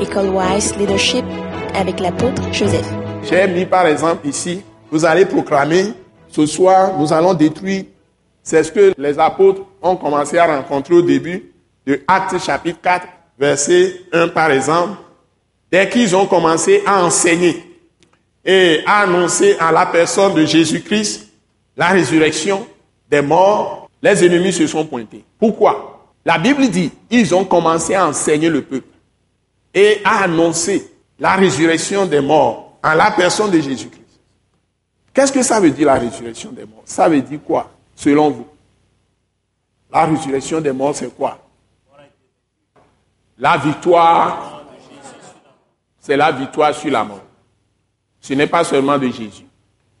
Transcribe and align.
École 0.00 0.28
Wise 0.28 0.76
Leadership 0.76 1.24
avec 1.74 2.00
l'apôtre 2.00 2.42
Joseph. 2.52 2.86
J'ai 3.24 3.46
mis 3.48 3.64
par 3.64 3.86
exemple 3.86 4.28
ici, 4.28 4.62
vous 4.90 5.04
allez 5.04 5.24
proclamer, 5.24 5.86
ce 6.28 6.44
soir, 6.44 6.98
nous 6.98 7.12
allons 7.12 7.32
détruire. 7.32 7.84
C'est 8.42 8.62
ce 8.62 8.70
que 8.70 8.92
les 8.98 9.18
apôtres 9.18 9.62
ont 9.82 9.96
commencé 9.96 10.38
à 10.38 10.46
rencontrer 10.46 10.94
au 10.94 11.02
début 11.02 11.50
de 11.86 12.02
Actes 12.06 12.38
chapitre 12.38 12.78
4, 12.82 13.06
verset 13.38 14.00
1 14.12 14.28
par 14.28 14.50
exemple. 14.50 14.98
Dès 15.72 15.88
qu'ils 15.88 16.14
ont 16.14 16.26
commencé 16.26 16.82
à 16.86 17.02
enseigner 17.02 17.64
et 18.44 18.80
à 18.86 19.00
annoncer 19.00 19.56
à 19.58 19.72
la 19.72 19.86
personne 19.86 20.34
de 20.34 20.44
Jésus-Christ 20.44 21.28
la 21.76 21.88
résurrection 21.88 22.66
des 23.10 23.22
morts, 23.22 23.88
les 24.02 24.24
ennemis 24.24 24.52
se 24.52 24.66
sont 24.66 24.84
pointés. 24.84 25.24
Pourquoi? 25.38 26.10
La 26.24 26.38
Bible 26.38 26.68
dit, 26.68 26.92
ils 27.10 27.34
ont 27.34 27.44
commencé 27.44 27.94
à 27.94 28.06
enseigner 28.06 28.48
le 28.48 28.62
peuple 28.62 28.95
et 29.76 30.00
à 30.04 30.22
annoncer 30.22 30.90
la 31.18 31.36
résurrection 31.36 32.06
des 32.06 32.22
morts 32.22 32.78
en 32.82 32.94
la 32.94 33.10
personne 33.10 33.50
de 33.50 33.60
Jésus-Christ. 33.60 34.02
Qu'est-ce 35.12 35.30
que 35.30 35.42
ça 35.42 35.60
veut 35.60 35.70
dire 35.70 35.86
la 35.86 35.96
résurrection 35.96 36.50
des 36.50 36.64
morts? 36.64 36.82
Ça 36.86 37.10
veut 37.10 37.20
dire 37.20 37.40
quoi, 37.46 37.70
selon 37.94 38.30
vous? 38.30 38.46
La 39.92 40.06
résurrection 40.06 40.62
des 40.62 40.72
morts, 40.72 40.96
c'est 40.96 41.14
quoi? 41.14 41.38
La 43.38 43.58
victoire, 43.58 44.64
c'est 46.00 46.16
la 46.16 46.32
victoire 46.32 46.74
sur 46.74 46.90
la 46.90 47.04
mort. 47.04 47.20
Ce 48.18 48.32
n'est 48.32 48.46
pas 48.46 48.64
seulement 48.64 48.96
de 48.96 49.08
Jésus. 49.08 49.44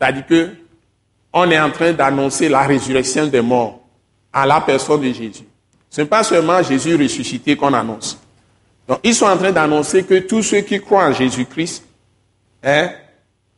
C'est-à-dire 0.00 0.26
que 0.26 0.50
on 1.30 1.50
est 1.50 1.60
en 1.60 1.70
train 1.70 1.92
d'annoncer 1.92 2.48
la 2.48 2.62
résurrection 2.62 3.26
des 3.26 3.42
morts 3.42 3.80
à 4.32 4.46
la 4.46 4.62
personne 4.62 5.02
de 5.02 5.12
Jésus. 5.12 5.44
Ce 5.90 6.00
n'est 6.00 6.06
pas 6.06 6.24
seulement 6.24 6.62
Jésus 6.62 6.96
ressuscité 6.96 7.54
qu'on 7.54 7.74
annonce. 7.74 8.18
Donc, 8.88 9.00
ils 9.04 9.14
sont 9.14 9.26
en 9.26 9.36
train 9.36 9.52
d'annoncer 9.52 10.02
que 10.04 10.20
tous 10.20 10.42
ceux 10.42 10.62
qui 10.62 10.80
croient 10.80 11.04
en 11.04 11.12
Jésus-Christ 11.12 11.84
hein, 12.64 12.90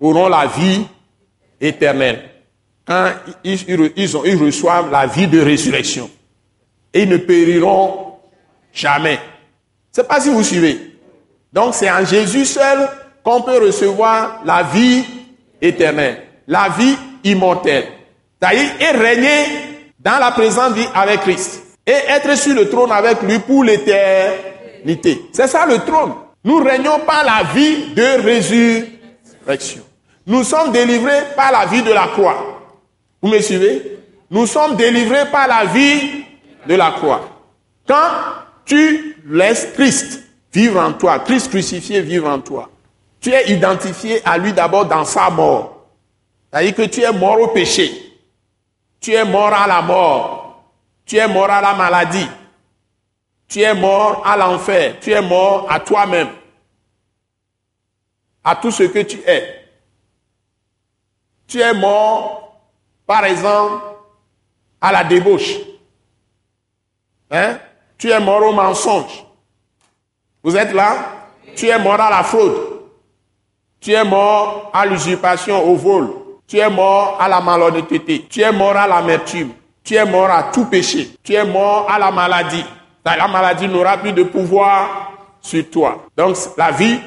auront 0.00 0.28
la 0.28 0.46
vie 0.48 0.84
éternelle. 1.60 2.28
Ils, 3.44 4.36
reçoivent 4.36 4.90
la 4.90 5.06
vie 5.06 5.28
de 5.28 5.40
résurrection. 5.40 6.10
Et 6.92 7.02
ils 7.02 7.08
ne 7.08 7.18
périront 7.18 8.16
jamais. 8.72 9.20
Sais 9.92 10.02
pas 10.02 10.20
si 10.20 10.28
vous 10.28 10.42
suivez. 10.42 10.98
Donc, 11.52 11.74
c'est 11.74 11.90
en 11.90 12.04
Jésus 12.04 12.44
seul 12.44 12.88
qu'on 13.22 13.42
peut 13.42 13.64
recevoir 13.64 14.42
la 14.44 14.64
vie 14.64 15.04
éternelle, 15.60 16.24
la 16.48 16.68
vie 16.76 16.96
immortelle. 17.22 17.84
C'est-à-dire, 18.40 18.70
et 18.80 18.96
régner 18.96 19.44
dans 20.00 20.18
la 20.18 20.32
présente 20.32 20.74
vie 20.74 20.88
avec 20.92 21.20
Christ. 21.20 21.62
Et 21.86 21.92
être 21.92 22.36
sur 22.36 22.56
le 22.56 22.68
trône 22.68 22.90
avec 22.90 23.22
lui 23.22 23.38
pour 23.38 23.62
l'éternité. 23.62 24.51
C'est 25.32 25.46
ça 25.46 25.66
le 25.66 25.78
trône. 25.78 26.14
Nous 26.44 26.58
régnons 26.58 27.00
par 27.06 27.24
la 27.24 27.44
vie 27.52 27.94
de 27.94 28.22
résurrection. 28.22 29.82
Nous 30.26 30.44
sommes 30.44 30.72
délivrés 30.72 31.22
par 31.36 31.52
la 31.52 31.66
vie 31.66 31.82
de 31.82 31.92
la 31.92 32.08
croix. 32.08 32.60
Vous 33.20 33.28
me 33.28 33.40
suivez? 33.40 33.98
Nous 34.30 34.46
sommes 34.46 34.76
délivrés 34.76 35.30
par 35.30 35.46
la 35.46 35.64
vie 35.66 36.24
de 36.66 36.74
la 36.74 36.92
croix. 36.92 37.28
Quand 37.86 38.10
tu 38.64 39.16
laisses 39.28 39.68
Christ 39.74 40.22
vivre 40.52 40.80
en 40.80 40.92
toi, 40.92 41.18
Christ 41.20 41.50
crucifié 41.50 42.00
vivre 42.00 42.28
en 42.28 42.40
toi, 42.40 42.68
tu 43.20 43.30
es 43.30 43.52
identifié 43.52 44.20
à 44.24 44.38
lui 44.38 44.52
d'abord 44.52 44.86
dans 44.86 45.04
sa 45.04 45.30
mort. 45.30 45.86
C'est-à-dire 46.50 46.74
que 46.74 46.82
tu 46.82 47.02
es 47.02 47.12
mort 47.12 47.40
au 47.40 47.48
péché. 47.48 47.90
Tu 49.00 49.12
es 49.12 49.24
mort 49.24 49.52
à 49.52 49.66
la 49.66 49.82
mort. 49.82 50.64
Tu 51.06 51.16
es 51.16 51.28
mort 51.28 51.50
à 51.50 51.60
la 51.60 51.74
maladie. 51.74 52.26
Tu 53.52 53.60
es 53.60 53.74
mort 53.74 54.22
à 54.24 54.34
l'enfer. 54.34 54.96
Tu 54.98 55.10
es 55.10 55.20
mort 55.20 55.66
à 55.68 55.78
toi-même. 55.78 56.28
À 58.42 58.56
tout 58.56 58.70
ce 58.70 58.84
que 58.84 59.00
tu 59.00 59.20
es. 59.26 59.68
Tu 61.46 61.60
es 61.60 61.74
mort, 61.74 62.62
par 63.06 63.26
exemple, 63.26 63.84
à 64.80 64.90
la 64.90 65.04
débauche. 65.04 65.52
Hein? 67.30 67.58
Tu 67.98 68.10
es 68.10 68.18
mort 68.20 68.42
au 68.42 68.54
mensonge. 68.54 69.22
Vous 70.42 70.56
êtes 70.56 70.72
là? 70.72 71.28
Tu 71.54 71.68
es 71.68 71.78
mort 71.78 72.00
à 72.00 72.08
la 72.08 72.22
fraude. 72.22 72.56
Tu 73.78 73.92
es 73.92 74.02
mort 74.02 74.70
à 74.72 74.86
l'usurpation, 74.86 75.62
au 75.62 75.76
vol. 75.76 76.10
Tu 76.46 76.56
es 76.56 76.70
mort 76.70 77.18
à 77.20 77.28
la 77.28 77.42
malhonnêteté. 77.42 78.24
Tu 78.30 78.40
es 78.40 78.50
mort 78.50 78.78
à 78.78 78.88
l'amertume. 78.88 79.52
Tu 79.84 79.94
es 79.94 80.06
mort 80.06 80.30
à 80.30 80.44
tout 80.44 80.64
péché. 80.64 81.10
Tu 81.22 81.34
es 81.34 81.44
mort 81.44 81.90
à 81.90 81.98
la 81.98 82.10
maladie. 82.10 82.64
La 83.04 83.28
maladie 83.28 83.68
n'aura 83.68 83.98
plus 83.98 84.12
de 84.12 84.22
pouvoir 84.22 85.12
sur 85.40 85.68
toi. 85.70 86.06
Donc 86.16 86.36
la 86.56 86.70
vie 86.70 86.98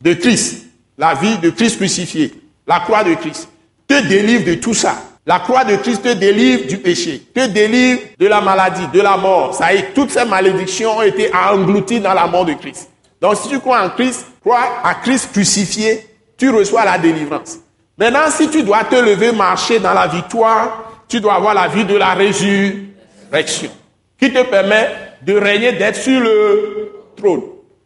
de 0.00 0.14
Christ, 0.14 0.66
la 0.98 1.14
vie 1.14 1.38
de 1.38 1.50
Christ 1.50 1.76
crucifié, 1.76 2.32
la 2.66 2.80
croix 2.80 3.04
de 3.04 3.14
Christ, 3.14 3.48
te 3.88 4.06
délivre 4.06 4.44
de 4.44 4.54
tout 4.54 4.74
ça. 4.74 4.96
La 5.26 5.38
croix 5.38 5.64
de 5.64 5.76
Christ 5.76 6.02
te 6.02 6.12
délivre 6.12 6.66
du 6.66 6.76
péché, 6.76 7.22
te 7.34 7.46
délivre 7.46 8.00
de 8.18 8.26
la 8.26 8.42
maladie, 8.42 8.86
de 8.92 9.00
la 9.00 9.16
mort. 9.16 9.54
Ça 9.54 9.72
y 9.72 9.78
est, 9.78 9.94
toutes 9.94 10.10
ces 10.10 10.26
malédictions 10.26 10.98
ont 10.98 11.02
été 11.02 11.30
englouties 11.34 12.00
dans 12.00 12.12
la 12.12 12.26
mort 12.26 12.44
de 12.44 12.52
Christ. 12.52 12.90
Donc 13.20 13.36
si 13.36 13.48
tu 13.48 13.58
crois 13.58 13.82
en 13.82 13.88
Christ, 13.90 14.26
crois 14.42 14.82
à 14.82 14.94
Christ 14.96 15.32
crucifié, 15.32 16.06
tu 16.36 16.50
reçois 16.50 16.84
la 16.84 16.98
délivrance. 16.98 17.58
Maintenant, 17.96 18.30
si 18.30 18.50
tu 18.50 18.62
dois 18.62 18.84
te 18.84 18.96
lever, 18.96 19.32
marcher 19.32 19.78
dans 19.78 19.94
la 19.94 20.06
victoire, 20.06 20.92
tu 21.08 21.20
dois 21.20 21.34
avoir 21.34 21.54
la 21.54 21.68
vie 21.68 21.84
de 21.84 21.96
la 21.96 22.12
résurrection, 22.12 23.70
qui 24.18 24.32
te 24.32 24.42
permet 24.42 24.90
de 25.24 25.34
régner, 25.34 25.72
d'être 25.72 25.96
sur 25.96 26.20
le 26.20 26.92
trône. 27.16 27.42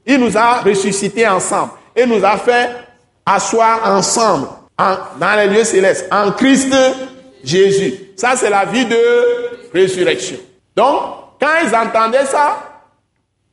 Il 0.07 0.19
nous 0.19 0.37
a 0.37 0.61
ressuscités 0.61 1.27
ensemble 1.27 1.73
et 1.95 2.07
nous 2.07 2.25
a 2.25 2.37
fait 2.37 2.71
asseoir 3.25 3.81
ensemble 3.85 4.49
dans 4.77 5.37
les 5.39 5.49
lieux 5.49 5.65
célestes, 5.65 6.09
en 6.11 6.33
Christ 6.33 6.75
Jésus. 7.45 7.95
Ça, 8.17 8.35
c'est 8.37 8.51
la 8.51 8.65
vie 8.65 8.87
de 8.87 8.99
résurrection. 9.73 10.39
Donc, 10.75 11.03
quand 11.41 11.55
ils 11.65 11.75
entendaient 11.75 12.27
ça, 12.27 12.69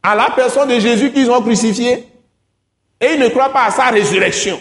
à 0.06 0.14
la 0.14 0.30
personne 0.36 0.70
de 0.70 0.80
Jésus 0.80 1.12
qu'ils 1.12 1.32
ont 1.32 1.42
crucifié. 1.42 2.08
Et 3.02 3.14
ils 3.14 3.20
ne 3.20 3.28
croient 3.30 3.52
pas 3.52 3.66
à 3.66 3.72
sa 3.72 3.86
résurrection. 3.86 4.60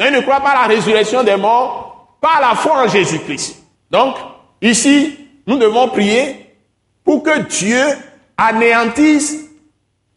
ils 0.00 0.12
ne 0.12 0.20
croient 0.20 0.40
pas 0.40 0.50
à 0.50 0.62
la 0.62 0.74
résurrection 0.74 1.22
des 1.22 1.36
morts, 1.36 2.16
pas 2.20 2.38
à 2.38 2.40
la 2.40 2.54
foi 2.56 2.84
en 2.84 2.88
Jésus-Christ. 2.88 3.62
Donc, 3.90 4.16
ici, 4.60 5.16
nous 5.46 5.58
devons 5.58 5.88
prier 5.88 6.54
pour 7.04 7.22
que 7.22 7.38
Dieu 7.42 7.84
anéantisse 8.40 9.36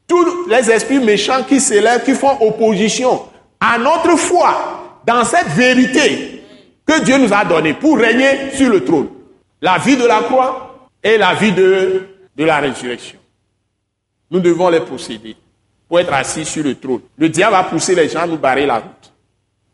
tous 0.07 0.47
les 0.47 0.71
esprits 0.71 0.99
méchants 0.99 1.43
qui 1.43 1.59
s'élèvent, 1.59 2.03
qui 2.03 2.13
font 2.13 2.37
opposition 2.41 3.21
à 3.59 3.77
notre 3.77 4.17
foi 4.17 5.01
dans 5.05 5.25
cette 5.25 5.47
vérité 5.49 6.41
que 6.85 7.03
Dieu 7.03 7.17
nous 7.17 7.33
a 7.33 7.43
donnée 7.43 7.73
pour 7.73 7.97
régner 7.97 8.51
sur 8.53 8.69
le 8.69 8.83
trône. 8.83 9.09
La 9.61 9.77
vie 9.77 9.97
de 9.97 10.05
la 10.05 10.21
croix 10.21 10.89
et 11.03 11.17
la 11.17 11.33
vie 11.33 11.51
de, 11.51 12.07
de 12.35 12.43
la 12.43 12.59
résurrection. 12.59 13.19
Nous 14.31 14.39
devons 14.39 14.69
les 14.69 14.79
posséder 14.79 15.35
pour 15.87 15.99
être 15.99 16.13
assis 16.13 16.45
sur 16.45 16.63
le 16.63 16.75
trône. 16.75 17.01
Le 17.17 17.29
diable 17.29 17.53
va 17.53 17.63
pousser 17.63 17.93
les 17.93 18.07
gens 18.09 18.21
à 18.21 18.27
nous 18.27 18.37
barrer 18.37 18.65
la 18.65 18.79
route. 18.79 19.13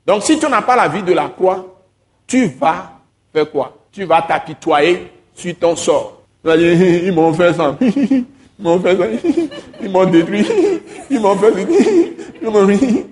Donc 0.06 0.24
si 0.24 0.40
tu 0.40 0.48
n'as 0.48 0.62
pas 0.64 0.76
la 0.76 0.88
vie 0.88 1.04
de 1.04 1.14
la 1.14 1.30
croix, 1.30 1.84
tu 2.26 2.48
vas 2.48 3.00
faire 3.32 3.50
quoi? 3.50 3.78
Tu 3.92 4.06
vas 4.06 4.22
t'apitoyer 4.22 5.12
sur 5.34 5.56
ton 5.58 5.76
sort. 5.76 6.24
Ils 6.46 7.12
m'ont 7.12 7.34
fait 7.34 7.54
ça. 7.54 7.78
M'ont 8.59 8.80
fait 8.81 8.97
ça. 8.97 9.06
Ils 9.81 9.90
m'ont 9.90 10.06
détruit. 10.06 10.46
Ils 11.09 11.20
m'ont 11.20 11.36
fait 11.36 11.52
ça. 11.52 11.58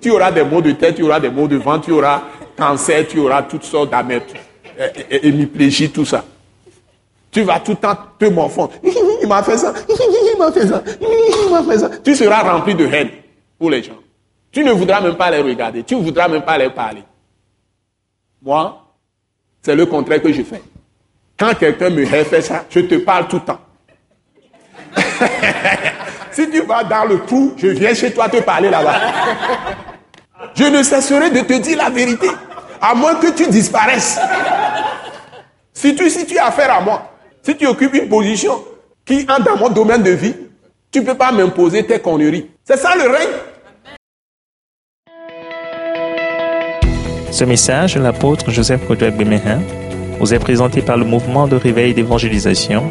Tu 0.00 0.10
auras 0.10 0.30
des 0.30 0.44
maux 0.44 0.60
de 0.60 0.72
tête, 0.72 0.94
tu 0.94 1.02
auras 1.02 1.20
des 1.20 1.30
maux 1.30 1.48
de 1.48 1.56
ventre, 1.56 1.86
tu 1.86 1.92
auras 1.92 2.22
cancer, 2.56 3.06
tu 3.06 3.18
auras 3.18 3.42
toutes 3.42 3.64
sortes 3.64 3.90
d'amertume, 3.90 4.38
hémiplégie, 5.10 5.90
tout 5.90 6.04
ça. 6.04 6.24
Tu 7.30 7.42
vas 7.42 7.60
tout 7.60 7.72
le 7.72 7.76
temps 7.76 7.96
te 8.18 8.24
morfondre. 8.26 8.72
Il 9.22 9.28
m'a 9.28 9.42
fait 9.42 9.58
ça, 9.58 9.74
il 9.86 10.38
m'a 10.38 10.50
fait 10.50 10.66
ça, 10.66 10.82
il 11.00 11.50
m'a 11.50 11.62
fait 11.62 11.78
ça. 11.78 11.90
Tu 12.02 12.14
seras 12.14 12.42
rempli 12.42 12.74
de 12.74 12.86
haine 12.86 13.10
pour 13.58 13.68
les 13.68 13.82
gens. 13.82 13.98
Tu 14.50 14.64
ne 14.64 14.72
voudras 14.72 15.00
même 15.00 15.16
pas 15.16 15.30
les 15.30 15.42
regarder, 15.42 15.82
tu 15.82 15.96
ne 15.96 16.00
voudras 16.00 16.28
même 16.28 16.42
pas 16.42 16.56
les 16.56 16.70
parler. 16.70 17.02
Moi, 18.40 18.80
c'est 19.60 19.74
le 19.74 19.84
contraire 19.86 20.22
que 20.22 20.32
je 20.32 20.42
fais. 20.42 20.62
Quand 21.36 21.52
quelqu'un 21.58 21.90
me 21.90 22.06
fait 22.06 22.40
ça, 22.40 22.64
je 22.70 22.80
te 22.80 22.94
parle 22.94 23.28
tout 23.28 23.36
le 23.36 23.42
temps. 23.42 23.60
si 26.32 26.50
tu 26.50 26.60
vas 26.62 26.84
dans 26.84 27.04
le 27.04 27.20
trou, 27.20 27.54
je 27.56 27.68
viens 27.68 27.94
chez 27.94 28.12
toi 28.12 28.28
te 28.28 28.38
parler 28.38 28.70
là-bas. 28.70 29.00
Je 30.54 30.64
ne 30.64 30.82
cesserai 30.82 31.30
de 31.30 31.40
te 31.40 31.54
dire 31.54 31.78
la 31.78 31.90
vérité, 31.90 32.28
à 32.80 32.94
moins 32.94 33.14
que 33.16 33.30
tu 33.30 33.46
disparaisses. 33.48 34.18
Si 35.72 35.94
tu, 35.94 36.38
as 36.38 36.46
affaire 36.46 36.74
à 36.74 36.80
moi, 36.80 37.12
si 37.42 37.56
tu 37.56 37.66
occupes 37.66 37.94
une 37.94 38.08
position 38.08 38.64
qui 39.04 39.26
entre 39.28 39.44
dans 39.44 39.56
mon 39.56 39.68
domaine 39.68 40.02
de 40.02 40.10
vie, 40.10 40.34
tu 40.90 41.00
ne 41.00 41.04
peux 41.04 41.14
pas 41.14 41.30
m'imposer 41.30 41.84
tes 41.84 42.00
conneries. 42.00 42.50
C'est 42.64 42.76
ça 42.76 42.94
le 42.96 43.08
règne. 43.08 43.28
Ce 47.30 47.44
message 47.44 47.94
de 47.94 48.00
l'apôtre 48.00 48.50
Joseph 48.50 48.84
Kodouak 48.88 49.16
Bemehin 49.16 49.60
vous 50.18 50.34
est 50.34 50.38
présenté 50.38 50.82
par 50.82 50.96
le 50.96 51.04
mouvement 51.04 51.46
de 51.46 51.54
réveil 51.54 51.94
d'évangélisation, 51.94 52.90